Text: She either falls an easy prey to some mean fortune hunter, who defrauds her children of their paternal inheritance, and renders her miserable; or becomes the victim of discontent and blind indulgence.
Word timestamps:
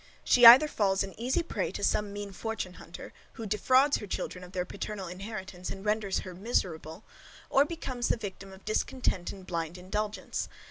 She 0.23 0.47
either 0.47 0.67
falls 0.67 1.03
an 1.03 1.13
easy 1.19 1.43
prey 1.43 1.69
to 1.73 1.83
some 1.83 2.11
mean 2.11 2.31
fortune 2.31 2.73
hunter, 2.81 3.13
who 3.33 3.45
defrauds 3.45 3.97
her 3.97 4.07
children 4.07 4.43
of 4.43 4.51
their 4.51 4.65
paternal 4.65 5.07
inheritance, 5.07 5.69
and 5.69 5.85
renders 5.85 6.21
her 6.21 6.33
miserable; 6.33 7.03
or 7.51 7.65
becomes 7.65 8.07
the 8.07 8.17
victim 8.17 8.51
of 8.51 8.65
discontent 8.65 9.31
and 9.31 9.45
blind 9.45 9.77
indulgence. 9.77 10.49